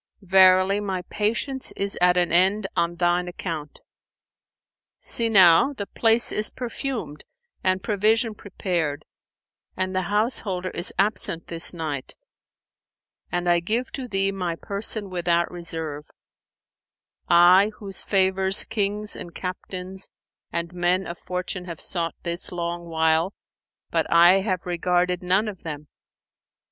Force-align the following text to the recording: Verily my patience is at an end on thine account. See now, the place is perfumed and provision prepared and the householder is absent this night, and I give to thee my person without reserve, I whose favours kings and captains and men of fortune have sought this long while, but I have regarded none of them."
Verily 0.25 0.79
my 0.79 1.03
patience 1.11 1.71
is 1.73 1.95
at 2.01 2.17
an 2.17 2.31
end 2.31 2.65
on 2.75 2.95
thine 2.95 3.27
account. 3.27 3.77
See 4.97 5.29
now, 5.29 5.73
the 5.73 5.85
place 5.85 6.31
is 6.31 6.49
perfumed 6.49 7.23
and 7.63 7.83
provision 7.83 8.33
prepared 8.33 9.05
and 9.77 9.95
the 9.95 10.01
householder 10.09 10.71
is 10.71 10.91
absent 10.97 11.45
this 11.49 11.71
night, 11.71 12.15
and 13.31 13.47
I 13.47 13.59
give 13.59 13.91
to 13.91 14.07
thee 14.07 14.31
my 14.31 14.55
person 14.55 15.11
without 15.11 15.51
reserve, 15.51 16.09
I 17.29 17.71
whose 17.75 18.03
favours 18.03 18.65
kings 18.65 19.15
and 19.15 19.35
captains 19.35 20.09
and 20.51 20.73
men 20.73 21.05
of 21.05 21.19
fortune 21.19 21.65
have 21.65 21.79
sought 21.79 22.15
this 22.23 22.51
long 22.51 22.85
while, 22.85 23.35
but 23.91 24.11
I 24.11 24.39
have 24.41 24.65
regarded 24.65 25.21
none 25.21 25.47
of 25.47 25.61
them." 25.61 25.89